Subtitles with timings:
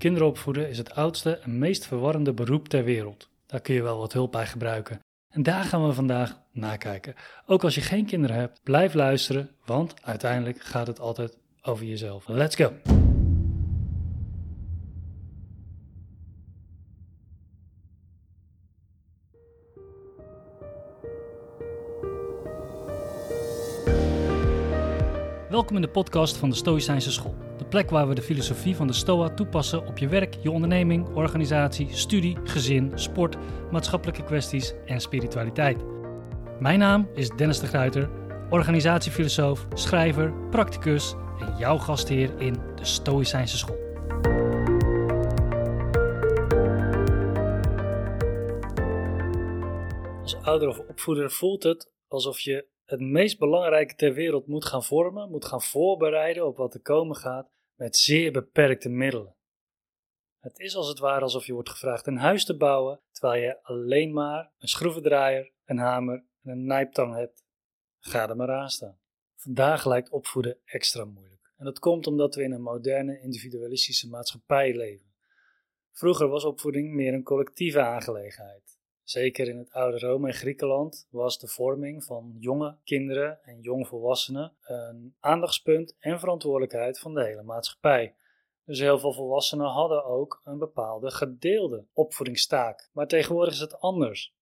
[0.00, 3.28] Kinderen opvoeden is het oudste en meest verwarrende beroep ter wereld.
[3.46, 5.00] Daar kun je wel wat hulp bij gebruiken.
[5.28, 7.14] En daar gaan we vandaag nakijken.
[7.46, 12.28] Ook als je geen kinderen hebt, blijf luisteren, want uiteindelijk gaat het altijd over jezelf.
[12.28, 12.72] Let's go!
[25.48, 27.49] Welkom in de podcast van de Stoïcijnse School.
[27.60, 31.08] De plek waar we de filosofie van de Stoa toepassen op je werk, je onderneming,
[31.14, 33.36] organisatie, studie, gezin, sport,
[33.70, 35.84] maatschappelijke kwesties en spiritualiteit.
[36.60, 38.10] Mijn naam is Dennis de Gruiter,
[38.50, 43.78] organisatiefilosoof, schrijver, practicus en jouw gastheer in de Stoïcijnse School.
[50.22, 54.84] Als ouder of opvoeder voelt het alsof je het meest belangrijke ter wereld moet gaan
[54.84, 59.36] vormen, moet gaan voorbereiden op wat er komen gaat met zeer beperkte middelen.
[60.38, 63.62] Het is als het ware alsof je wordt gevraagd een huis te bouwen, terwijl je
[63.62, 67.44] alleen maar een schroevendraaier, een hamer en een nijptang hebt.
[67.98, 69.00] Ga er maar aan staan.
[69.36, 71.52] Vandaag lijkt opvoeden extra moeilijk.
[71.56, 75.12] En dat komt omdat we in een moderne individualistische maatschappij leven.
[75.92, 78.79] Vroeger was opvoeding meer een collectieve aangelegenheid.
[79.10, 84.52] Zeker in het oude Rome en Griekenland was de vorming van jonge kinderen en jongvolwassenen
[84.62, 88.14] een aandachtspunt en verantwoordelijkheid van de hele maatschappij.
[88.64, 92.90] Dus heel veel volwassenen hadden ook een bepaalde gedeelde opvoedingstaak.
[92.92, 94.34] Maar tegenwoordig is het anders.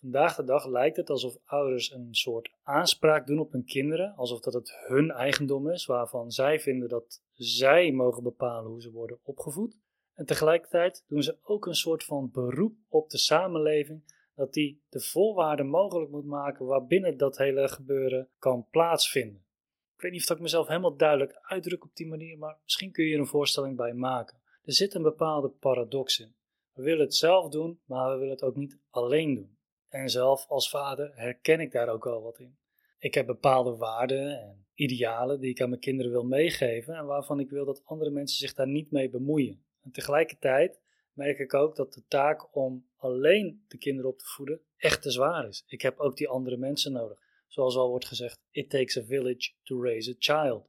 [0.00, 4.40] Vandaag de dag lijkt het alsof ouders een soort aanspraak doen op hun kinderen, alsof
[4.40, 9.18] dat het hun eigendom is, waarvan zij vinden dat zij mogen bepalen hoe ze worden
[9.22, 9.76] opgevoed.
[10.14, 14.02] En tegelijkertijd doen ze ook een soort van beroep op de samenleving
[14.34, 19.44] dat die de voorwaarden mogelijk moet maken waarbinnen dat hele gebeuren kan plaatsvinden.
[19.94, 23.04] Ik weet niet of ik mezelf helemaal duidelijk uitdruk op die manier, maar misschien kun
[23.04, 24.40] je er een voorstelling bij maken.
[24.62, 26.34] Er zit een bepaalde paradox in.
[26.72, 29.58] We willen het zelf doen, maar we willen het ook niet alleen doen.
[29.88, 32.58] En zelf als vader herken ik daar ook wel wat in.
[32.98, 37.40] Ik heb bepaalde waarden en idealen die ik aan mijn kinderen wil meegeven en waarvan
[37.40, 39.63] ik wil dat andere mensen zich daar niet mee bemoeien.
[39.84, 40.80] En tegelijkertijd
[41.12, 45.10] merk ik ook dat de taak om alleen de kinderen op te voeden echt te
[45.10, 45.64] zwaar is.
[45.66, 47.18] Ik heb ook die andere mensen nodig.
[47.46, 50.68] Zoals al wordt gezegd, it takes a village to raise a child.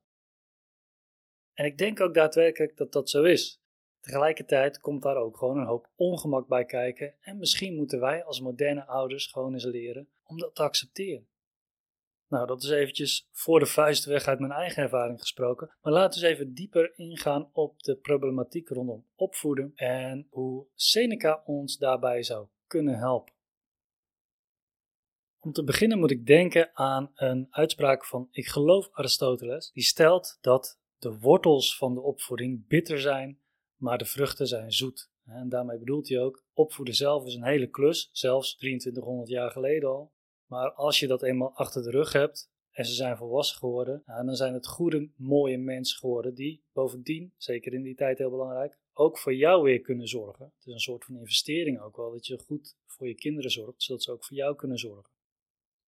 [1.54, 3.62] En ik denk ook daadwerkelijk dat dat zo is.
[4.00, 8.42] Tegelijkertijd komt daar ook gewoon een hoop ongemak bij kijken en misschien moeten wij als
[8.42, 11.28] moderne ouders gewoon eens leren om dat te accepteren.
[12.28, 15.75] Nou, dat is eventjes voor de vuist weg uit mijn eigen ervaring gesproken.
[15.81, 21.41] Maar laten we eens even dieper ingaan op de problematiek rondom opvoeden en hoe Seneca
[21.46, 23.34] ons daarbij zou kunnen helpen.
[25.40, 30.38] Om te beginnen moet ik denken aan een uitspraak van, ik geloof Aristoteles, die stelt
[30.42, 33.40] dat de wortels van de opvoeding bitter zijn,
[33.75, 35.12] maar de vruchten zijn zoet.
[35.25, 39.90] En daarmee bedoelt hij ook, opvoeden zelf is een hele klus, zelfs 2300 jaar geleden
[39.90, 40.13] al.
[40.45, 44.35] Maar als je dat eenmaal achter de rug hebt en ze zijn volwassen geworden, dan
[44.35, 49.17] zijn het goede, mooie mensen geworden die bovendien, zeker in die tijd heel belangrijk, ook
[49.17, 50.45] voor jou weer kunnen zorgen.
[50.45, 53.83] Het is een soort van investering ook wel, dat je goed voor je kinderen zorgt,
[53.83, 55.13] zodat ze ook voor jou kunnen zorgen.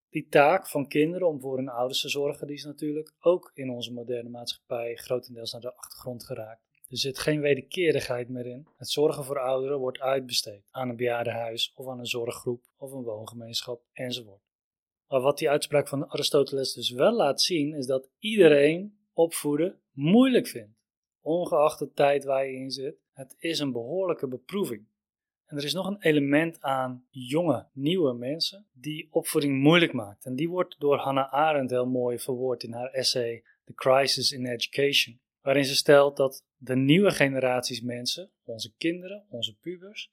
[0.10, 3.70] Die taak van kinderen om voor hun ouders te zorgen, die is natuurlijk ook in
[3.70, 6.66] onze moderne maatschappij grotendeels naar de achtergrond geraakt.
[6.90, 8.68] Er zit geen wederkerigheid meer in.
[8.78, 13.04] Het zorgen voor ouderen wordt uitbesteed aan een bejaardenhuis of aan een zorggroep of een
[13.04, 14.47] woongemeenschap enzovoort.
[15.08, 20.48] Maar wat die uitspraak van Aristoteles dus wel laat zien, is dat iedereen opvoeden moeilijk
[20.48, 20.78] vindt.
[21.22, 24.86] Ongeacht de tijd waar je in zit, het is een behoorlijke beproeving.
[25.46, 30.26] En er is nog een element aan jonge, nieuwe mensen die opvoeding moeilijk maakt.
[30.26, 34.46] En die wordt door Hannah Arendt heel mooi verwoord in haar essay The Crisis in
[34.46, 35.20] Education.
[35.42, 40.12] Waarin ze stelt dat de nieuwe generaties mensen, onze kinderen, onze pubers,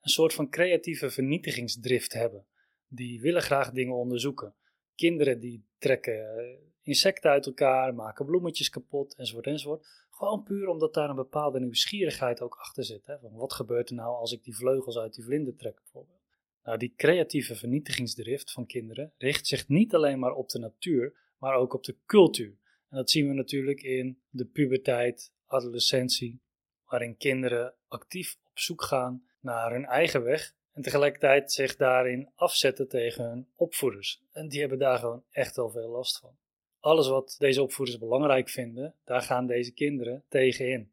[0.00, 2.46] een soort van creatieve vernietigingsdrift hebben
[2.88, 4.54] die willen graag dingen onderzoeken.
[4.94, 9.86] Kinderen die trekken eh, insecten uit elkaar, maken bloemetjes kapot, enzovoort, enzovoort.
[10.10, 13.06] Gewoon puur omdat daar een bepaalde nieuwsgierigheid ook achter zit.
[13.06, 13.18] Hè?
[13.18, 16.24] Van wat gebeurt er nou als ik die vleugels uit die vlinder trek, bijvoorbeeld.
[16.62, 21.54] Nou, die creatieve vernietigingsdrift van kinderen richt zich niet alleen maar op de natuur, maar
[21.54, 22.58] ook op de cultuur.
[22.88, 26.40] En dat zien we natuurlijk in de puberteit, adolescentie,
[26.84, 32.88] waarin kinderen actief op zoek gaan naar hun eigen weg en tegelijkertijd zich daarin afzetten
[32.88, 34.22] tegen hun opvoeders.
[34.32, 36.36] En die hebben daar gewoon echt wel veel last van.
[36.80, 40.92] Alles wat deze opvoeders belangrijk vinden, daar gaan deze kinderen tegen in.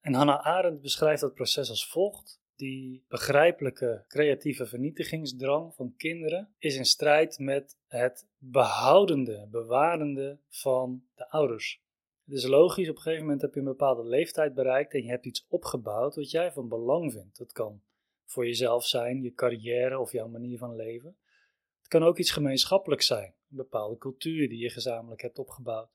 [0.00, 2.42] En Hannah Arendt beschrijft dat proces als volgt.
[2.56, 11.30] Die begrijpelijke creatieve vernietigingsdrang van kinderen is in strijd met het behoudende, bewarende van de
[11.30, 11.82] ouders.
[12.24, 15.10] Het is logisch, op een gegeven moment heb je een bepaalde leeftijd bereikt en je
[15.10, 17.38] hebt iets opgebouwd wat jij van belang vindt.
[17.38, 17.82] Dat kan
[18.34, 21.16] voor jezelf zijn, je carrière of jouw manier van leven.
[21.78, 25.90] Het kan ook iets gemeenschappelijks zijn, een bepaalde cultuur die je gezamenlijk hebt opgebouwd.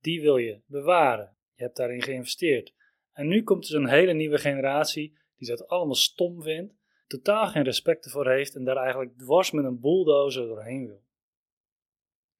[0.00, 1.36] Die wil je bewaren.
[1.54, 2.74] Je hebt daarin geïnvesteerd.
[3.12, 6.74] En nu komt er een hele nieuwe generatie die dat allemaal stom vindt,
[7.06, 11.04] totaal geen respect ervoor heeft en daar eigenlijk dwars met een bulldozer doorheen wil.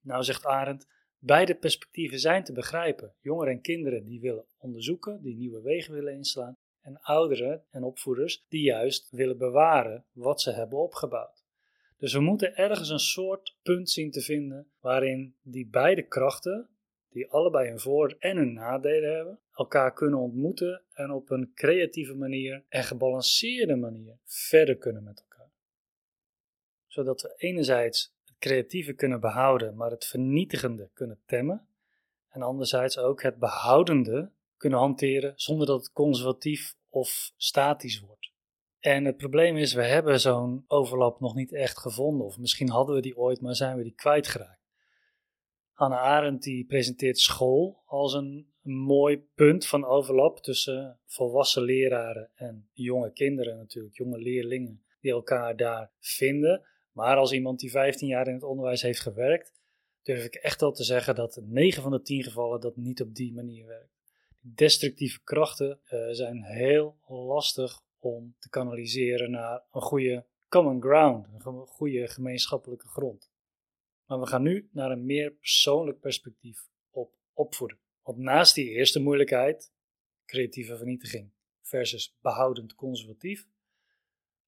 [0.00, 0.88] Nou zegt Arendt,
[1.18, 3.14] beide perspectieven zijn te begrijpen.
[3.20, 8.44] Jongeren en kinderen die willen onderzoeken, die nieuwe wegen willen inslaan, en ouderen en opvoeders
[8.48, 11.44] die juist willen bewaren wat ze hebben opgebouwd.
[11.98, 16.68] Dus we moeten ergens een soort punt zien te vinden waarin die beide krachten,
[17.10, 22.14] die allebei hun voor- en hun nadelen hebben, elkaar kunnen ontmoeten en op een creatieve
[22.14, 25.50] manier en gebalanceerde manier verder kunnen met elkaar.
[26.86, 31.66] Zodat we enerzijds het creatieve kunnen behouden, maar het vernietigende kunnen temmen,
[32.28, 34.30] en anderzijds ook het behoudende
[34.64, 38.32] kunnen hanteren zonder dat het conservatief of statisch wordt.
[38.78, 42.94] En het probleem is, we hebben zo'n overlap nog niet echt gevonden, of misschien hadden
[42.94, 44.62] we die ooit, maar zijn we die kwijtgeraakt.
[45.72, 52.68] Hannah Arendt die presenteert school als een, mooi punt van overlap tussen volwassen leraren en
[52.72, 56.66] jonge kinderen natuurlijk, jonge leerlingen die elkaar daar vinden.
[56.92, 59.52] Maar als iemand die 15 jaar in het onderwijs heeft gewerkt,
[60.02, 63.14] durf ik echt wel te zeggen dat 9 van de 10 gevallen dat niet op
[63.14, 63.93] die manier werkt.
[64.46, 71.66] Destructieve krachten uh, zijn heel lastig om te kanaliseren naar een goede common ground, een
[71.66, 73.30] goede gemeenschappelijke grond.
[74.06, 77.78] Maar we gaan nu naar een meer persoonlijk perspectief op opvoeden.
[78.02, 79.72] Want naast die eerste moeilijkheid,
[80.26, 81.30] creatieve vernietiging
[81.62, 83.46] versus behoudend conservatief,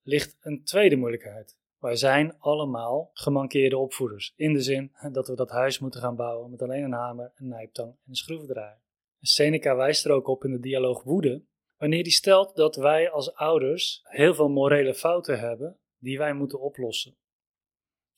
[0.02, 1.56] ligt een tweede moeilijkheid.
[1.78, 4.32] Wij zijn allemaal gemankeerde opvoeders.
[4.36, 7.48] In de zin dat we dat huis moeten gaan bouwen met alleen een hamer, een
[7.48, 8.84] nijptang en een schroevendraaier.
[9.26, 11.42] Seneca wijst er ook op in de dialoog Woede,
[11.76, 16.60] wanneer hij stelt dat wij als ouders heel veel morele fouten hebben die wij moeten
[16.60, 17.16] oplossen.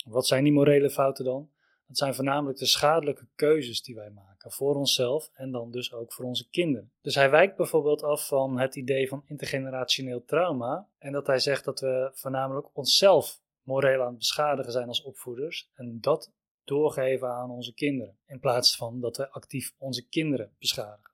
[0.05, 1.51] Wat zijn die morele fouten dan?
[1.87, 6.13] Dat zijn voornamelijk de schadelijke keuzes die wij maken voor onszelf en dan dus ook
[6.13, 6.93] voor onze kinderen.
[7.01, 11.65] Dus hij wijkt bijvoorbeeld af van het idee van intergenerationeel trauma en dat hij zegt
[11.65, 16.33] dat we voornamelijk onszelf moreel aan het beschadigen zijn als opvoeders en dat
[16.69, 21.13] doorgeven aan onze kinderen, in plaats van dat we actief onze kinderen beschadigen.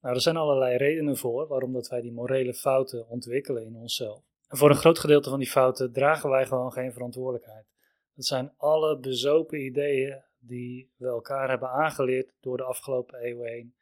[0.00, 4.22] Nou, er zijn allerlei redenen voor waarom dat wij die morele fouten ontwikkelen in onszelf.
[4.48, 7.66] En voor een groot gedeelte van die fouten dragen wij gewoon geen verantwoordelijkheid.
[8.14, 13.74] Dat zijn alle bezopen ideeën die we elkaar hebben aangeleerd door de afgelopen eeuwen heen.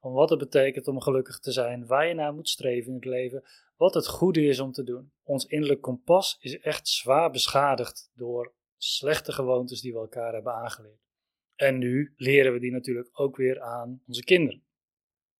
[0.00, 3.04] Van wat het betekent om gelukkig te zijn, waar je naar moet streven in het
[3.04, 3.44] leven,
[3.76, 5.12] wat het goede is om te doen.
[5.22, 11.08] Ons innerlijk kompas is echt zwaar beschadigd door slechte gewoontes die we elkaar hebben aangeleerd.
[11.54, 14.62] En nu leren we die natuurlijk ook weer aan onze kinderen.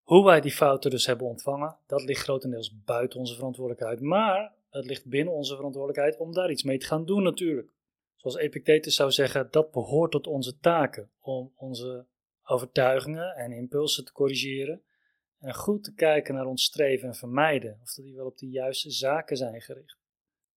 [0.03, 4.01] Hoe wij die fouten dus hebben ontvangen, dat ligt grotendeels buiten onze verantwoordelijkheid.
[4.01, 7.73] Maar het ligt binnen onze verantwoordelijkheid om daar iets mee te gaan doen natuurlijk.
[8.17, 12.07] Zoals Epictetus zou zeggen, dat behoort tot onze taken om onze
[12.43, 14.83] overtuigingen en impulsen te corrigeren
[15.39, 18.49] en goed te kijken naar ons streven en vermijden of dat die wel op de
[18.49, 20.00] juiste zaken zijn gericht.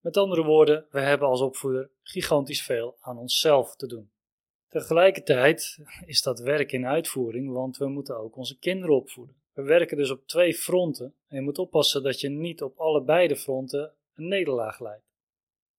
[0.03, 4.11] Met andere woorden, we hebben als opvoeder gigantisch veel aan onszelf te doen.
[4.67, 9.35] Tegelijkertijd is dat werk in uitvoering, want we moeten ook onze kinderen opvoeden.
[9.53, 13.27] We werken dus op twee fronten en je moet oppassen dat je niet op allebei
[13.27, 15.13] de fronten een nederlaag leidt.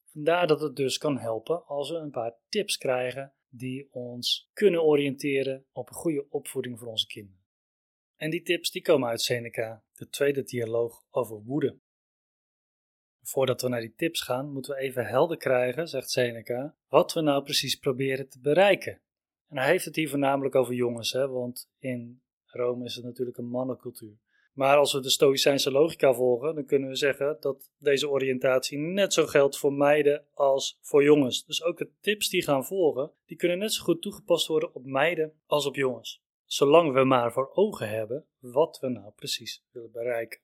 [0.04, 4.82] Vandaar dat het dus kan helpen als we een paar tips krijgen die ons kunnen
[4.82, 7.44] oriënteren op een goede opvoeding voor onze kinderen.
[8.16, 11.78] En die tips die komen uit Seneca, de tweede dialoog over woede.
[13.26, 17.20] Voordat we naar die tips gaan, moeten we even helder krijgen, zegt Seneca, wat we
[17.20, 19.00] nou precies proberen te bereiken.
[19.48, 23.38] En hij heeft het hier voornamelijk over jongens, hè, want in Rome is het natuurlijk
[23.38, 24.16] een mannencultuur.
[24.52, 29.12] Maar als we de Stoïcijnse logica volgen, dan kunnen we zeggen dat deze oriëntatie net
[29.12, 31.44] zo geldt voor meiden als voor jongens.
[31.44, 34.84] Dus ook de tips die gaan volgen, die kunnen net zo goed toegepast worden op
[34.84, 36.22] meiden als op jongens.
[36.44, 40.40] Zolang we maar voor ogen hebben wat we nou precies willen bereiken.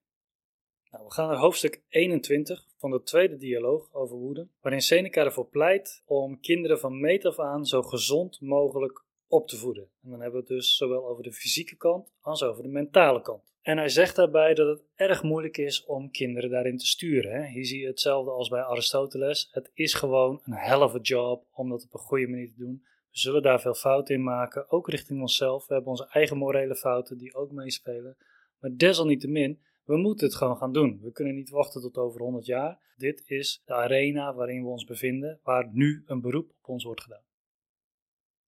[0.90, 5.47] Nou, we gaan naar hoofdstuk 21 van de tweede dialoog over woede, waarin Seneca ervoor
[5.47, 9.88] pleit om kinderen van meet af aan zo gezond mogelijk op te voeden.
[10.02, 13.23] En dan hebben we het dus zowel over de fysieke kant als over de mentale
[13.23, 13.52] kant.
[13.62, 17.32] En hij zegt daarbij dat het erg moeilijk is om kinderen daarin te sturen.
[17.32, 17.49] Hè.
[17.49, 19.49] Hier zie je hetzelfde als bij Aristoteles.
[19.52, 22.82] Het is gewoon een hell a job om dat op een goede manier te doen.
[22.85, 25.66] We zullen daar veel fouten in maken, ook richting onszelf.
[25.66, 28.16] We hebben onze eigen morele fouten die ook meespelen.
[28.61, 31.00] Maar desalniettemin, we moeten het gewoon gaan doen.
[31.02, 32.94] We kunnen niet wachten tot over 100 jaar.
[32.97, 37.02] Dit is de arena waarin we ons bevinden, waar nu een beroep op ons wordt
[37.02, 37.25] gedaan.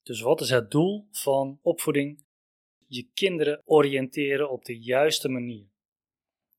[0.02, 2.25] Dus wat is het doel van opvoeding?
[2.94, 5.66] je kinderen oriënteren op de juiste manier.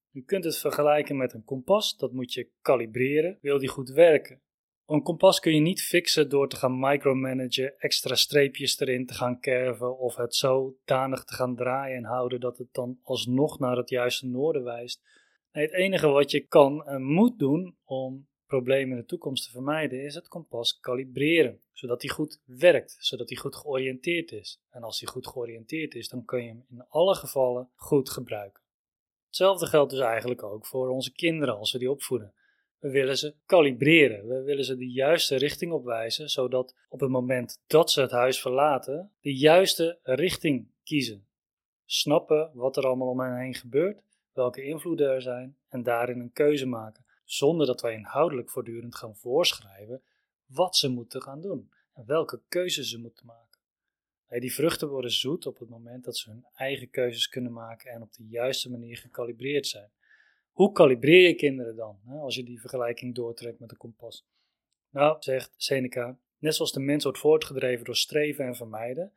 [0.09, 4.41] Je kunt het vergelijken met een kompas, dat moet je kalibreren, wil die goed werken.
[4.85, 9.39] Een kompas kun je niet fixen door te gaan micromanagen, extra streepjes erin te gaan
[9.39, 13.89] kerven of het zodanig te gaan draaien en houden dat het dan alsnog naar het
[13.89, 15.01] juiste noorden wijst.
[15.51, 20.03] Het enige wat je kan en moet doen om problemen in de toekomst te vermijden
[20.03, 24.61] is het kompas kalibreren, zodat hij goed werkt, zodat hij goed georiënteerd is.
[24.69, 28.61] En als hij goed georiënteerd is, dan kun je hem in alle gevallen goed gebruiken.
[29.27, 32.33] Hetzelfde geldt dus eigenlijk ook voor onze kinderen als we die opvoeden.
[32.83, 34.27] We willen ze kalibreren.
[34.27, 38.41] We willen ze de juiste richting opwijzen, zodat op het moment dat ze het huis
[38.41, 41.27] verlaten, de juiste richting kiezen.
[41.85, 44.01] Snappen wat er allemaal om hen heen gebeurt,
[44.33, 47.05] welke invloeden er zijn en daarin een keuze maken.
[47.23, 50.01] Zonder dat wij inhoudelijk voortdurend gaan voorschrijven
[50.45, 53.59] wat ze moeten gaan doen en welke keuzes ze moeten maken.
[54.39, 58.01] Die vruchten worden zoet op het moment dat ze hun eigen keuzes kunnen maken en
[58.01, 59.91] op de juiste manier gekalibreerd zijn.
[60.53, 64.25] Hoe kalibreer je kinderen dan, als je die vergelijking doortrekt met een kompas?
[64.89, 69.13] Nou, zegt Seneca, net zoals de mens wordt voortgedreven door streven en vermijden,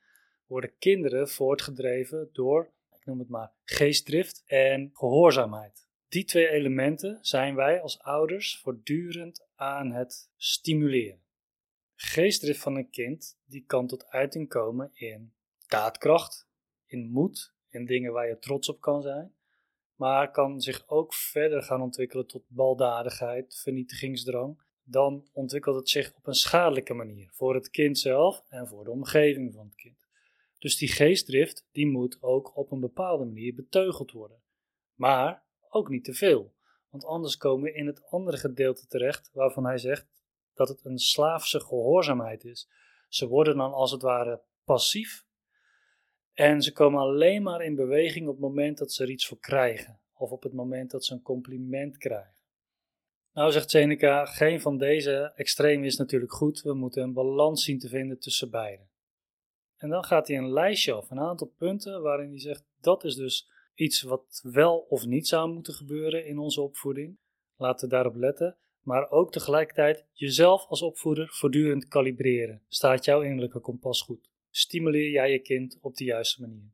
[0.47, 5.89] worden kinderen voortgedreven door, ik noem het maar, geestdrift en gehoorzaamheid.
[6.09, 11.23] Die twee elementen zijn wij als ouders voortdurend aan het stimuleren.
[11.95, 15.33] Geestdrift van een kind die kan tot uiting komen in
[15.67, 16.49] daadkracht,
[16.87, 19.36] in moed, in dingen waar je trots op kan zijn,
[19.97, 24.65] maar kan zich ook verder gaan ontwikkelen tot baldadigheid, vernietigingsdrang.
[24.83, 28.91] Dan ontwikkelt het zich op een schadelijke manier voor het kind zelf en voor de
[28.91, 30.07] omgeving van het kind.
[30.59, 34.43] Dus die geestdrift die moet ook op een bepaalde manier beteugeld worden.
[34.95, 36.55] Maar ook niet te veel,
[36.91, 40.07] want anders komen we in het andere gedeelte terecht waarvan hij zegt
[40.55, 42.69] dat het een slaafse gehoorzaamheid is.
[43.09, 45.26] Ze worden dan als het ware passief
[46.37, 49.39] en ze komen alleen maar in beweging op het moment dat ze er iets voor
[49.39, 52.35] krijgen of op het moment dat ze een compliment krijgen.
[53.33, 56.63] Nou zegt Seneca, geen van deze extremen is natuurlijk goed.
[56.63, 58.83] We moeten een balans zien te vinden tussen beide.
[59.77, 63.15] En dan gaat hij een lijstje af, een aantal punten waarin hij zegt dat is
[63.15, 67.19] dus iets wat wel of niet zou moeten gebeuren in onze opvoeding.
[67.57, 72.63] Laten we daarop letten maar ook tegelijkertijd jezelf als opvoeder voortdurend kalibreren.
[72.69, 74.31] Staat jouw innerlijke kompas goed?
[74.57, 76.71] Stimuleer jij je kind op de juiste manier?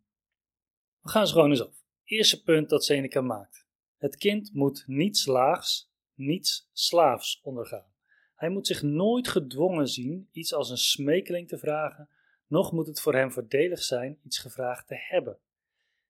[1.00, 1.84] We gaan ze gewoon eens af.
[2.04, 3.66] Eerste punt dat Seneca maakt.
[3.96, 7.92] Het kind moet niets laags, niets slaafs ondergaan.
[8.34, 12.08] Hij moet zich nooit gedwongen zien iets als een smekeling te vragen,
[12.46, 15.38] noch moet het voor hem voordelig zijn iets gevraagd te hebben.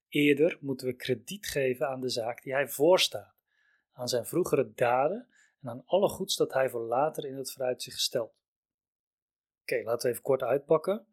[0.08, 3.34] Eerder moeten we krediet geven aan de zaak die hij voorstaat,
[3.92, 5.28] aan zijn vroegere daden
[5.60, 8.34] en aan alle goeds dat hij voor later in het vooruitzicht stelt.
[9.62, 11.06] Oké, laten we even kort uitpakken.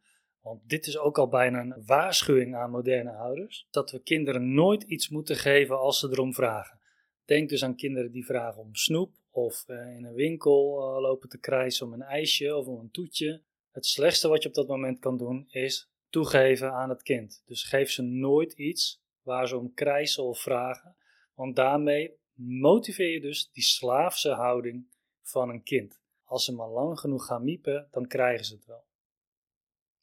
[0.50, 4.84] Want dit is ook al bijna een waarschuwing aan moderne ouders: dat we kinderen nooit
[4.84, 6.80] iets moeten geven als ze erom vragen.
[7.26, 11.30] Denk dus aan kinderen die vragen om snoep of eh, in een winkel eh, lopen
[11.30, 13.42] te krijsen om een ijsje of om een toetje.
[13.72, 17.44] Het slechtste wat je op dat moment kan doen is toegeven aan het kind.
[17.46, 20.96] Dus geef ze nooit iets waar ze om krijsen of vragen,
[21.34, 24.88] want daarmee motiveer je dus die slaafse houding
[25.22, 26.02] van een kind.
[26.24, 28.88] Als ze maar lang genoeg gaan miepen, dan krijgen ze het wel.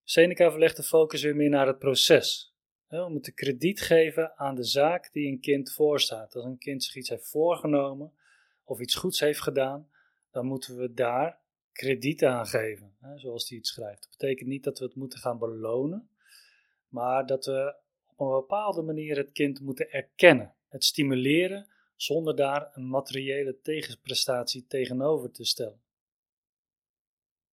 [0.09, 2.55] Seneca verlegt de focus weer meer naar het proces.
[2.89, 6.35] We moeten krediet geven aan de zaak die een kind voorstaat.
[6.35, 8.13] Als een kind zich iets heeft voorgenomen
[8.65, 9.89] of iets goeds heeft gedaan,
[10.31, 11.39] dan moeten we daar
[11.73, 14.03] krediet aan geven, zoals hij het schrijft.
[14.03, 16.09] Dat betekent niet dat we het moeten gaan belonen,
[16.89, 17.75] maar dat we
[18.17, 20.55] op een bepaalde manier het kind moeten erkennen.
[20.69, 25.81] Het stimuleren zonder daar een materiële tegenprestatie tegenover te stellen.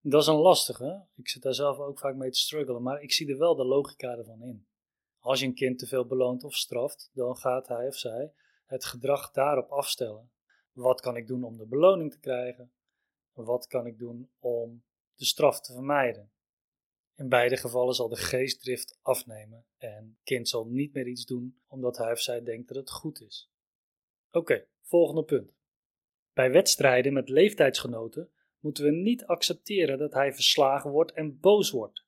[0.06, 1.06] Dat is een lastige.
[1.16, 3.64] Ik zit daar zelf ook vaak mee te struggelen, maar ik zie er wel de
[3.64, 4.66] logica ervan in.
[5.18, 8.32] Als je een kind te veel beloont of straft, dan gaat hij of zij
[8.66, 10.30] het gedrag daarop afstellen.
[10.72, 12.72] Wat kan ik doen om de beloning te krijgen?
[13.32, 14.84] Wat kan ik doen om
[15.14, 16.32] de straf te vermijden?
[17.16, 21.60] In beide gevallen zal de geestdrift afnemen en het kind zal niet meer iets doen
[21.66, 23.50] omdat hij of zij denkt dat het goed is.
[24.30, 25.54] Oké, volgende punt.
[26.32, 28.32] Bij wedstrijden met leeftijdsgenoten
[28.64, 32.04] moeten we niet accepteren dat hij verslagen wordt en boos wordt.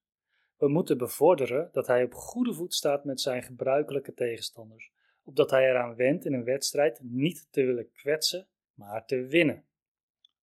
[0.57, 4.91] We moeten bevorderen dat hij op goede voet staat met zijn gebruikelijke tegenstanders,
[5.25, 9.65] opdat hij eraan wendt in een wedstrijd niet te willen kwetsen, maar te winnen.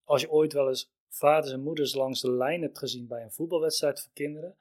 [0.04, 3.32] Als je ooit wel eens vaders en moeders langs de lijn hebt gezien bij een
[3.32, 4.56] voetbalwedstrijd voor kinderen,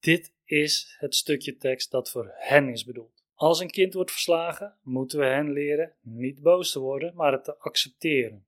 [0.00, 3.24] dit is het stukje tekst dat voor hen is bedoeld.
[3.34, 7.44] Als een kind wordt verslagen, moeten we hen leren niet boos te worden, maar het
[7.44, 8.44] te accepteren.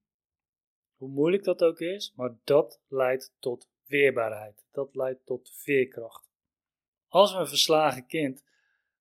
[1.03, 4.65] Hoe moeilijk dat ook is, maar dat leidt tot weerbaarheid.
[4.73, 6.31] Dat leidt tot veerkracht.
[7.09, 8.45] Als we een verslagen kind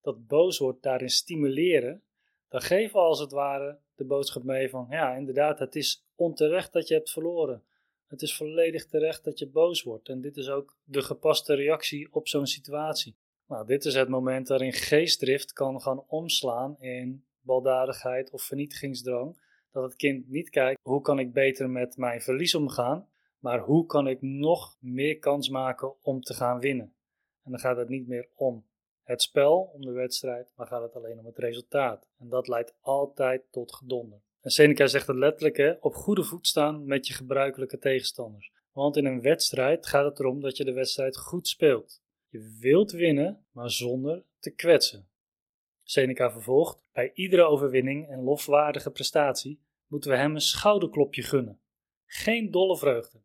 [0.02, 2.04] dat boos wordt daarin stimuleren,
[2.50, 6.74] dan geven we als het ware de boodschap mee van, ja, inderdaad, het is onterecht
[6.74, 7.64] dat je hebt verloren.
[8.08, 10.10] Het is volledig terecht dat je boos wordt.
[10.10, 13.16] En dit is ook de gepaste reactie op zo'n situatie.
[13.48, 19.50] Nou, dit is het moment waarin geestdrift kan gaan omslaan in baldadigheid of vernietigingsdrang.
[19.72, 23.08] Dat het kind niet kijkt hoe kan ik beter met mijn verlies omgaan,
[23.40, 26.94] maar hoe kan ik nog meer kans maken om te gaan winnen.
[27.44, 28.66] En dan gaat het niet meer om
[29.04, 32.08] het spel, om de wedstrijd, maar gaat het alleen om het resultaat.
[32.20, 34.22] En dat leidt altijd tot gedonder.
[34.42, 38.52] En Seneca zegt het letterlijk, hè, op goede voet staan met je gebruikelijke tegenstanders.
[38.72, 42.02] Want in een wedstrijd gaat het erom dat je de wedstrijd goed speelt.
[42.28, 45.10] Je wilt winnen, maar zonder te kwetsen.
[45.92, 51.60] Seneca vervolgt: Bij iedere overwinning en lofwaardige prestatie moeten we hem een schouderklopje gunnen.
[52.06, 53.22] Geen dolle vreugde.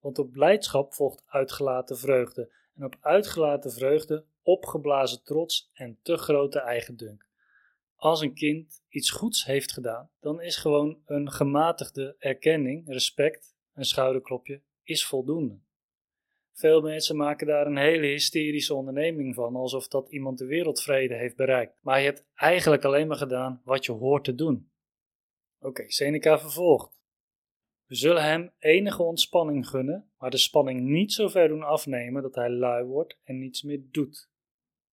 [0.00, 6.58] Want op blijdschap volgt uitgelaten vreugde, en op uitgelaten vreugde opgeblazen trots en te grote
[6.58, 7.28] eigendunk.
[7.96, 13.84] Als een kind iets goeds heeft gedaan, dan is gewoon een gematigde erkenning, respect, een
[13.84, 15.58] schouderklopje, is voldoende.
[16.58, 21.36] Veel mensen maken daar een hele hysterische onderneming van, alsof dat iemand de wereldvrede heeft
[21.36, 21.78] bereikt.
[21.80, 24.70] Maar je hebt eigenlijk alleen maar gedaan wat je hoort te doen.
[25.60, 27.00] Oké, Seneca vervolgt.
[27.86, 32.34] We zullen hem enige ontspanning gunnen, maar de spanning niet zo ver doen afnemen dat
[32.34, 34.30] hij lui wordt en niets meer doet.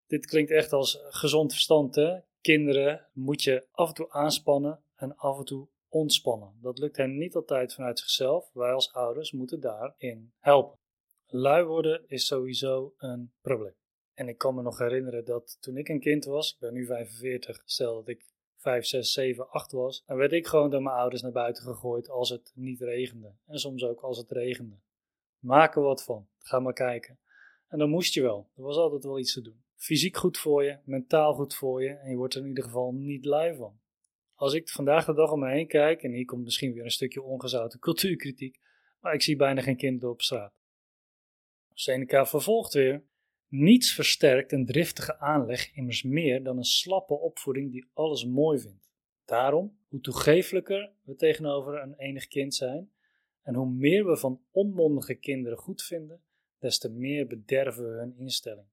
[0.08, 2.20] Dit klinkt echt als gezond verstand, hè?
[2.42, 6.58] Kinderen moet je af en toe aanspannen en af en toe ontspannen.
[6.62, 8.50] Dat lukt hen niet altijd vanuit zichzelf.
[8.54, 10.82] Wij als ouders moeten daarin helpen.
[11.36, 13.76] Lui worden is sowieso een probleem.
[14.14, 16.86] En ik kan me nog herinneren dat toen ik een kind was, ik ben nu
[16.86, 18.26] 45, stel dat ik
[18.58, 22.10] 5, 6, 7, 8 was, dan werd ik gewoon door mijn ouders naar buiten gegooid
[22.10, 23.36] als het niet regende.
[23.46, 24.76] En soms ook als het regende.
[25.40, 26.28] Maak er wat van.
[26.40, 27.20] Ga maar kijken.
[27.68, 28.50] En dan moest je wel.
[28.56, 29.64] Er was altijd wel iets te doen.
[29.76, 32.94] Fysiek goed voor je, mentaal goed voor je en je wordt er in ieder geval
[32.94, 33.80] niet lui van.
[34.34, 36.92] Als ik vandaag de dag om me heen kijk, en hier komt misschien weer een
[36.92, 38.60] stukje ongezouten cultuurkritiek,
[39.00, 40.63] maar ik zie bijna geen kinderen op straat.
[41.74, 43.04] Seneca vervolgt weer.
[43.48, 48.92] Niets versterkt een driftige aanleg immers meer dan een slappe opvoeding die alles mooi vindt.
[49.26, 52.92] Daarom, hoe toegefelijker we tegenover een enig kind zijn,
[53.42, 56.24] en hoe meer we van onmondige kinderen goed vinden,
[56.60, 58.68] des te meer bederven we hun instelling.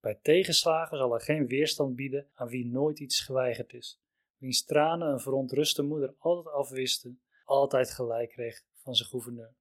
[0.00, 4.00] Bij tegenslagen zal er geen weerstand bieden aan wie nooit iets geweigerd is,
[4.38, 9.54] wiens tranen een verontruste moeder altijd afwisten, altijd gelijk kreeg van zijn gouverneur.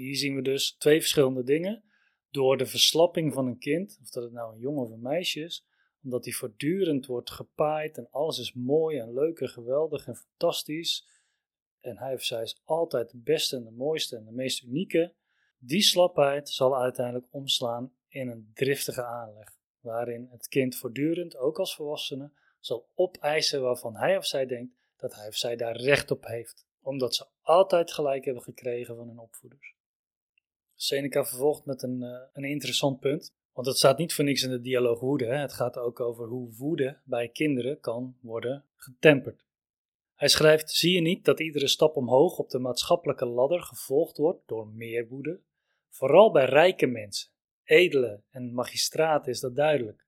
[0.00, 1.82] Hier zien we dus twee verschillende dingen.
[2.30, 5.40] Door de verslapping van een kind, of dat het nou een jongen of een meisje
[5.40, 5.66] is,
[6.02, 11.08] omdat die voortdurend wordt gepaaid en alles is mooi en leuk en geweldig en fantastisch.
[11.80, 15.14] En hij of zij is altijd de beste en de mooiste en de meest unieke.
[15.58, 19.48] Die slapheid zal uiteindelijk omslaan in een driftige aanleg,
[19.80, 25.14] waarin het kind voortdurend, ook als volwassene, zal opeisen waarvan hij of zij denkt dat
[25.14, 29.18] hij of zij daar recht op heeft, omdat ze altijd gelijk hebben gekregen van hun
[29.18, 29.78] opvoeders.
[30.82, 33.34] Seneca vervolgt met een, uh, een interessant punt.
[33.52, 35.24] Want het staat niet voor niks in de dialoog woede.
[35.24, 35.36] Hè?
[35.36, 39.44] Het gaat ook over hoe woede bij kinderen kan worden getemperd.
[40.14, 44.40] Hij schrijft: Zie je niet dat iedere stap omhoog op de maatschappelijke ladder gevolgd wordt
[44.46, 45.40] door meer woede?
[45.88, 47.30] Vooral bij rijke mensen,
[47.64, 50.06] edelen en magistraten is dat duidelijk.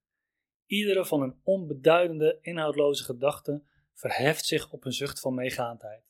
[0.67, 3.63] Iedere van een onbeduidende, inhoudloze gedachte
[3.95, 6.03] verheft zich op een zucht van meegaandheid.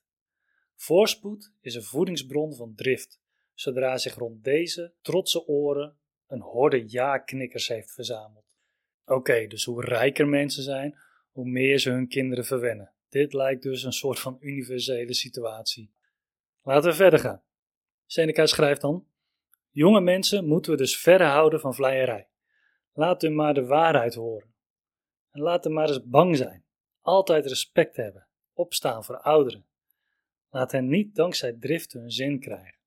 [0.75, 3.22] Voorspoed is een voedingsbron van drift
[3.63, 5.97] zodra zich rond deze trotse oren
[6.27, 8.57] een horde ja-knikkers heeft verzameld.
[9.05, 10.99] Oké, dus hoe rijker mensen zijn,
[11.31, 12.93] hoe meer ze hun kinderen verwennen.
[13.09, 15.93] Dit lijkt dus een soort van universele situatie.
[16.63, 17.43] Laten we verder gaan.
[18.07, 19.07] Seneca schrijft dan:
[19.71, 22.29] Jonge mensen moeten we dus verre houden van vleierij.
[22.93, 24.55] Laat hun maar de waarheid horen.
[25.31, 26.65] En laat hen maar eens bang zijn.
[27.01, 28.27] Altijd respect hebben.
[28.53, 29.67] Opstaan voor ouderen.
[30.51, 32.81] Laat hen niet dankzij drift hun zin krijgen.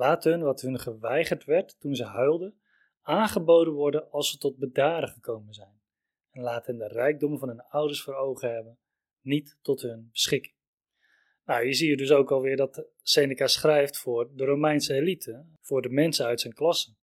[0.00, 2.60] Laat hun wat hun geweigerd werd toen ze huilden,
[3.02, 5.80] aangeboden worden als ze tot bedaren gekomen zijn.
[6.30, 8.78] En laat hen de rijkdom van hun ouders voor ogen hebben,
[9.20, 10.54] niet tot hun beschikking.
[11.44, 15.82] Nou, hier zie je dus ook alweer dat Seneca schrijft voor de Romeinse elite, voor
[15.82, 16.94] de mensen uit zijn klasse.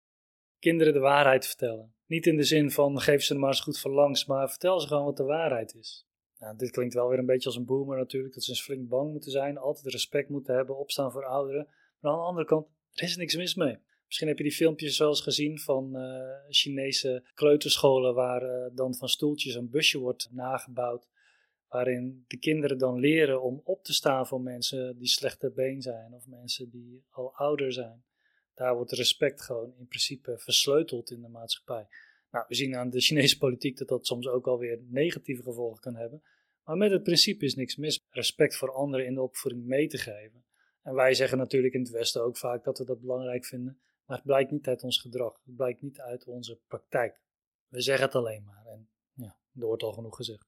[0.58, 1.94] Kinderen de waarheid vertellen.
[2.06, 4.80] Niet in de zin van geef ze er maar eens goed van langs, maar vertel
[4.80, 6.06] ze gewoon wat de waarheid is.
[6.38, 8.88] Nou, dit klinkt wel weer een beetje als een boomer natuurlijk, dat ze eens flink
[8.88, 11.68] bang moeten zijn, altijd respect moeten hebben, opstaan voor ouderen.
[12.00, 13.78] Maar aan de andere kant, er is niks mis mee.
[14.06, 18.94] Misschien heb je die filmpjes wel eens gezien van uh, Chinese kleuterscholen waar uh, dan
[18.94, 21.08] van stoeltjes een busje wordt nagebouwd.
[21.68, 26.12] Waarin de kinderen dan leren om op te staan voor mensen die slechter been zijn
[26.12, 28.04] of mensen die al ouder zijn.
[28.54, 31.86] Daar wordt respect gewoon in principe versleuteld in de maatschappij.
[32.30, 35.96] Nou, we zien aan de Chinese politiek dat dat soms ook alweer negatieve gevolgen kan
[35.96, 36.22] hebben.
[36.64, 38.00] Maar met het principe is niks mis.
[38.10, 40.45] Respect voor anderen in de opvoeding mee te geven.
[40.86, 43.80] En wij zeggen natuurlijk in het Westen ook vaak dat we dat belangrijk vinden.
[44.04, 45.40] Maar het blijkt niet uit ons gedrag.
[45.44, 47.20] Het blijkt niet uit onze praktijk.
[47.68, 48.66] We zeggen het alleen maar.
[48.66, 50.46] En ja, er wordt al genoeg gezegd.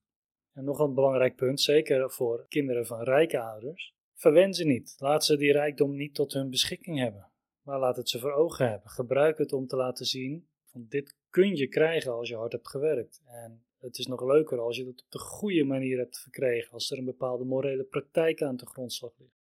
[0.53, 3.95] En nog een belangrijk punt, zeker voor kinderen van rijke ouders.
[4.13, 4.95] Verwen ze niet.
[4.97, 7.31] Laat ze die rijkdom niet tot hun beschikking hebben.
[7.61, 8.89] Maar laat het ze voor ogen hebben.
[8.89, 12.69] Gebruik het om te laten zien van dit kun je krijgen als je hard hebt
[12.69, 13.21] gewerkt.
[13.25, 16.91] En het is nog leuker als je het op de goede manier hebt verkregen, als
[16.91, 19.38] er een bepaalde morele praktijk aan de grondslag ligt.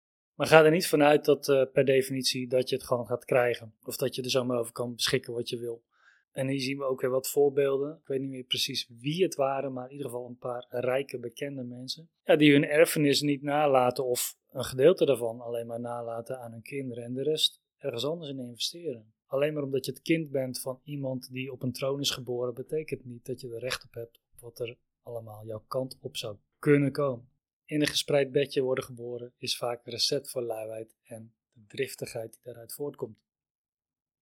[0.41, 3.73] Maar ga er niet vanuit dat uh, per definitie dat je het gewoon gaat krijgen.
[3.83, 5.83] Of dat je er zomaar over kan beschikken wat je wil.
[6.31, 7.97] En hier zien we ook weer wat voorbeelden.
[8.01, 11.19] Ik weet niet meer precies wie het waren, maar in ieder geval een paar rijke,
[11.19, 12.09] bekende mensen.
[12.23, 16.61] Ja, die hun erfenis niet nalaten of een gedeelte daarvan alleen maar nalaten aan hun
[16.61, 19.13] kinderen en de rest ergens anders in investeren.
[19.25, 22.53] Alleen maar omdat je het kind bent van iemand die op een troon is geboren,
[22.53, 26.17] betekent niet dat je er recht op hebt op wat er allemaal jouw kant op
[26.17, 27.30] zou kunnen komen.
[27.71, 32.31] In een gespreid bedje worden geboren is vaak een recept voor luiheid en de driftigheid
[32.31, 33.17] die daaruit voortkomt.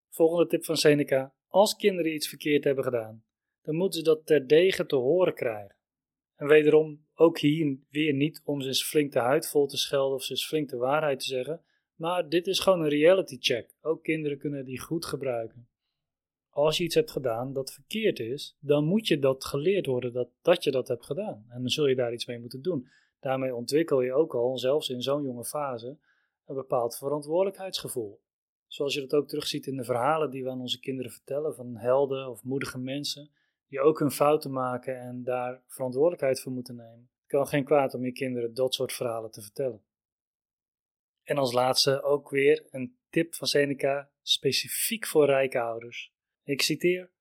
[0.10, 3.24] Volgende tip van Seneca: als kinderen iets verkeerd hebben gedaan,
[3.62, 5.76] dan moeten ze dat terdege te horen krijgen.
[6.36, 10.16] En wederom, ook hier weer niet om ze eens flink de huid vol te schelden
[10.16, 11.62] of ze eens flink de waarheid te zeggen,
[11.96, 13.76] maar dit is gewoon een reality check.
[13.82, 15.70] Ook kinderen kunnen die goed gebruiken.
[16.50, 20.30] Als je iets hebt gedaan dat verkeerd is, dan moet je dat geleerd worden dat,
[20.42, 21.46] dat je dat hebt gedaan.
[21.50, 22.90] En dan zul je daar iets mee moeten doen.
[23.20, 25.98] Daarmee ontwikkel je ook al, zelfs in zo'n jonge fase,
[26.46, 28.22] een bepaald verantwoordelijkheidsgevoel.
[28.68, 31.76] Zoals je dat ook terugziet in de verhalen die we aan onze kinderen vertellen van
[31.76, 33.32] helden of moedige mensen,
[33.68, 37.10] die ook hun fouten maken en daar verantwoordelijkheid voor moeten nemen.
[37.20, 39.84] Het kan geen kwaad om je kinderen dat soort verhalen te vertellen.
[41.24, 46.14] En als laatste ook weer een tip van Seneca, specifiek voor rijke ouders.
[46.44, 47.12] Ik citeer: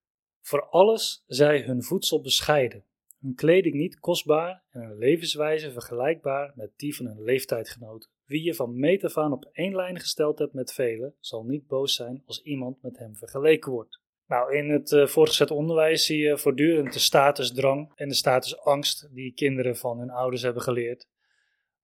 [0.41, 2.85] Voor alles zij hun voedsel bescheiden,
[3.21, 8.11] hun kleding niet kostbaar en hun levenswijze vergelijkbaar met die van hun leeftijdgenoten.
[8.25, 11.67] Wie je van meet af aan op één lijn gesteld hebt met velen, zal niet
[11.67, 14.01] boos zijn als iemand met hem vergeleken wordt.
[14.27, 19.33] Nou, in het uh, voortgezet onderwijs zie je voortdurend de statusdrang en de statusangst die
[19.33, 21.09] kinderen van hun ouders hebben geleerd.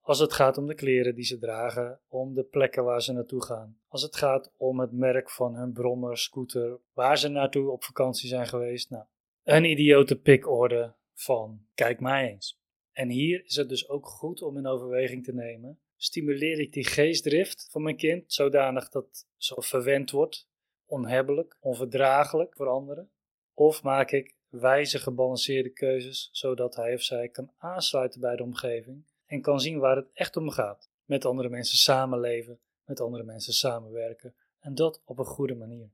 [0.01, 3.43] Als het gaat om de kleren die ze dragen, om de plekken waar ze naartoe
[3.43, 3.79] gaan.
[3.89, 8.29] Als het gaat om het merk van hun brommer, scooter, waar ze naartoe op vakantie
[8.29, 8.91] zijn geweest.
[8.91, 9.05] Nou,
[9.43, 12.61] een idiote pikorde van kijk mij eens.
[12.93, 15.81] En hier is het dus ook goed om in overweging te nemen.
[15.97, 20.49] Stimuleer ik die geestdrift van mijn kind zodanig dat zo verwend wordt,
[20.87, 23.11] onhebbelijk, onverdraaglijk voor anderen?
[23.55, 29.05] Of maak ik wijze gebalanceerde keuzes zodat hij of zij kan aansluiten bij de omgeving
[29.27, 30.91] en kan zien waar het echt om gaat.
[31.05, 35.91] Met andere mensen samenleven, met andere mensen samenwerken en dat op een goede manier.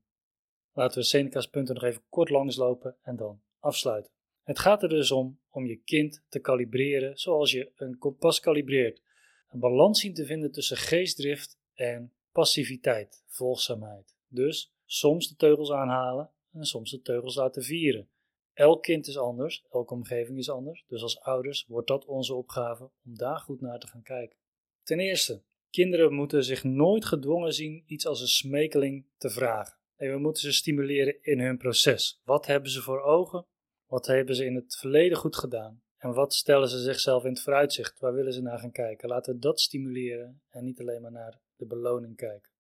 [0.73, 4.13] Laten we Seneca's punten nog even kort langslopen en dan afsluiten.
[4.51, 9.03] Het gaat er dus om om je kind te kalibreren zoals je een kompas kalibreert.
[9.49, 14.17] Een balans zien te vinden tussen geestdrift en passiviteit, volgzaamheid.
[14.29, 18.09] Dus soms de teugels aanhalen en soms de teugels laten vieren.
[18.53, 22.91] Elk kind is anders, elke omgeving is anders, dus als ouders wordt dat onze opgave
[23.05, 24.37] om daar goed naar te gaan kijken.
[24.83, 29.79] Ten eerste, kinderen moeten zich nooit gedwongen zien iets als een smekeling te vragen.
[29.99, 32.21] Nee, we moeten ze stimuleren in hun proces.
[32.25, 33.47] Wat hebben ze voor ogen?
[33.91, 35.83] Wat hebben ze in het verleden goed gedaan?
[35.97, 38.01] En wat stellen ze zichzelf in het vooruitzicht?
[38.01, 39.09] Waar willen ze naar gaan kijken?
[39.09, 42.51] Laten we dat stimuleren en niet alleen maar naar de beloning kijken.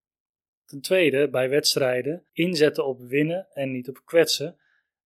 [0.65, 4.59] Ten tweede, bij wedstrijden inzetten op winnen en niet op kwetsen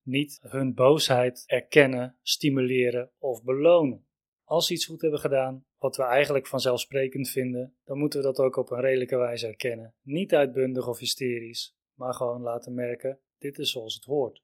[0.03, 4.07] niet hun boosheid erkennen, stimuleren of belonen.
[4.45, 8.39] Als ze iets goed hebben gedaan, wat we eigenlijk vanzelfsprekend vinden, dan moeten we dat
[8.39, 9.95] ook op een redelijke wijze erkennen.
[10.03, 14.43] Niet uitbundig of hysterisch, maar gewoon laten merken: dit is zoals het hoort.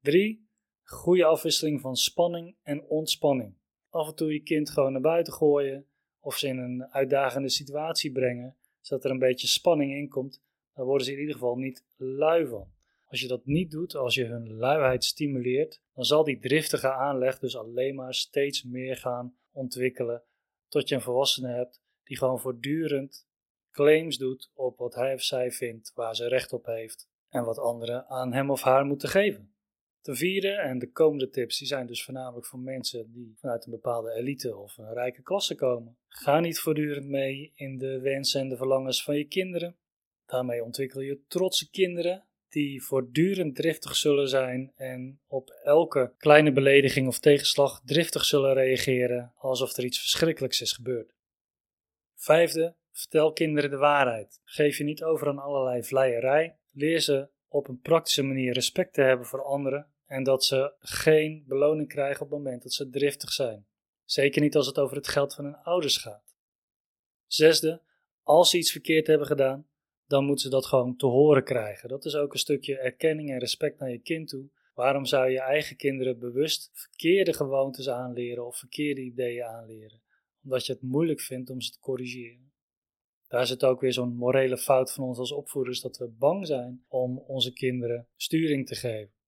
[0.00, 0.50] 3.
[0.82, 3.54] Goede afwisseling van spanning en ontspanning.
[3.90, 5.86] Af en toe je kind gewoon naar buiten gooien
[6.20, 10.42] of ze in een uitdagende situatie brengen, zodat er een beetje spanning in komt,
[10.74, 12.72] dan worden ze in ieder geval niet lui van.
[13.04, 17.38] Als je dat niet doet, als je hun luiheid stimuleert, dan zal die driftige aanleg
[17.38, 20.22] dus alleen maar steeds meer gaan ontwikkelen.
[20.68, 23.26] Tot je een volwassene hebt die gewoon voortdurend
[23.70, 27.58] claims doet op wat hij of zij vindt, waar ze recht op heeft en wat
[27.58, 29.51] anderen aan hem of haar moeten geven.
[30.02, 33.70] Ten vierde, en de komende tips, die zijn dus voornamelijk voor mensen die vanuit een
[33.70, 35.96] bepaalde elite of een rijke klasse komen.
[36.08, 39.76] Ga niet voortdurend mee in de wensen en de verlangens van je kinderen.
[40.26, 47.08] Daarmee ontwikkel je trotse kinderen die voortdurend driftig zullen zijn en op elke kleine belediging
[47.08, 51.14] of tegenslag driftig zullen reageren alsof er iets verschrikkelijks is gebeurd.
[52.14, 54.40] Vijfde, vertel kinderen de waarheid.
[54.44, 56.56] Geef je niet over aan allerlei vleierij.
[56.70, 61.44] Leer ze op een praktische manier respect te hebben voor anderen En dat ze geen
[61.46, 63.66] beloning krijgen op het moment dat ze driftig zijn.
[64.04, 66.34] Zeker niet als het over het geld van hun ouders gaat.
[67.26, 67.82] Zesde,
[68.22, 69.66] als ze iets verkeerd hebben gedaan,
[70.06, 71.88] dan moeten ze dat gewoon te horen krijgen.
[71.88, 74.48] Dat is ook een stukje erkenning en respect naar je kind toe.
[74.74, 80.02] Waarom zou je eigen kinderen bewust verkeerde gewoontes aanleren of verkeerde ideeën aanleren?
[80.44, 82.52] Omdat je het moeilijk vindt om ze te corrigeren.
[83.28, 86.84] Daar zit ook weer zo'n morele fout van ons als opvoeders dat we bang zijn
[86.88, 89.20] om onze kinderen sturing te geven.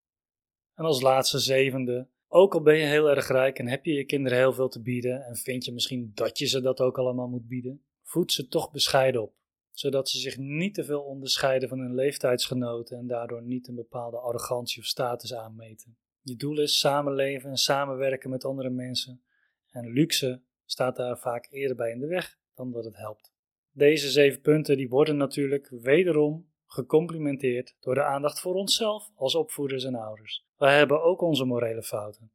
[0.74, 4.04] En als laatste zevende, ook al ben je heel erg rijk en heb je je
[4.04, 7.28] kinderen heel veel te bieden en vind je misschien dat je ze dat ook allemaal
[7.28, 9.34] moet bieden, voed ze toch bescheiden op,
[9.70, 14.18] zodat ze zich niet te veel onderscheiden van hun leeftijdsgenoten en daardoor niet een bepaalde
[14.18, 15.96] arrogantie of status aanmeten.
[16.20, 19.22] Je doel is samenleven en samenwerken met andere mensen
[19.70, 23.32] en luxe staat daar vaak eerder bij in de weg dan dat het helpt.
[23.70, 29.84] Deze zeven punten die worden natuurlijk wederom gecomplimenteerd door de aandacht voor onszelf als opvoeders
[29.84, 30.44] en ouders.
[30.56, 32.32] Wij hebben ook onze morele fouten.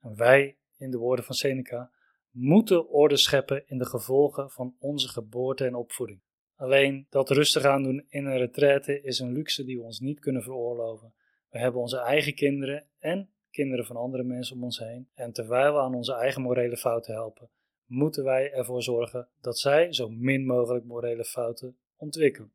[0.00, 1.90] En wij, in de woorden van Seneca,
[2.30, 6.20] moeten orde scheppen in de gevolgen van onze geboorte en opvoeding.
[6.56, 10.42] Alleen dat rustig aandoen in een retraite is een luxe die we ons niet kunnen
[10.42, 11.14] veroorloven.
[11.48, 15.08] We hebben onze eigen kinderen en kinderen van andere mensen om ons heen.
[15.14, 17.50] En terwijl we aan onze eigen morele fouten helpen,
[17.86, 22.52] moeten wij ervoor zorgen dat zij zo min mogelijk morele fouten ontwikkelen.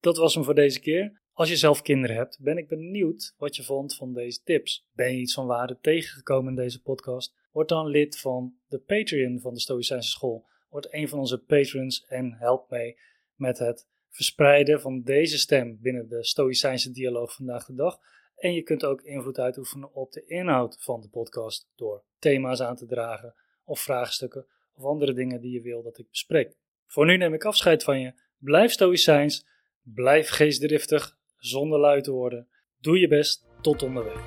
[0.00, 1.20] Dat was hem voor deze keer.
[1.32, 4.86] Als je zelf kinderen hebt, ben ik benieuwd wat je vond van deze tips.
[4.92, 7.34] Ben je iets van waarde tegengekomen in deze podcast?
[7.52, 10.46] Word dan lid van de Patreon van de Stoïcijnse School.
[10.68, 12.98] Word een van onze patrons en help mee
[13.34, 17.98] met het verspreiden van deze stem binnen de Stoïcijnse dialoog vandaag de dag.
[18.36, 22.76] En je kunt ook invloed uitoefenen op de inhoud van de podcast door thema's aan
[22.76, 23.34] te dragen
[23.64, 26.56] of vraagstukken of andere dingen die je wil dat ik bespreek.
[26.86, 28.12] Voor nu neem ik afscheid van je.
[28.38, 29.46] Blijf stoïcijns,
[29.82, 32.48] blijf geestdriftig, zonder lui te worden.
[32.78, 34.26] Doe je best, tot onderweg.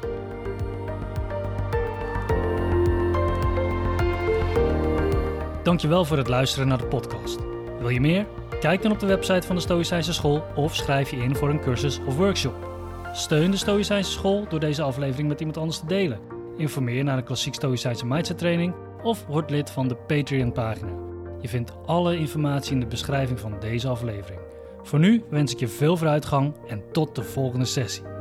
[5.64, 7.40] Dankjewel voor het luisteren naar de podcast.
[7.80, 8.28] Wil je meer?
[8.60, 11.62] Kijk dan op de website van de Stoïcijnse School of schrijf je in voor een
[11.62, 12.72] cursus of workshop.
[13.14, 16.20] Steun de Stoïcijnse School door deze aflevering met iemand anders te delen.
[16.58, 20.92] Informeer naar de klassiek Stoïcijnse mindset training of word lid van de Patreon-pagina.
[21.42, 24.43] Je vindt alle informatie in de beschrijving van deze aflevering.
[24.84, 28.13] Voor nu wens ik je veel vooruitgang en tot de volgende sessie.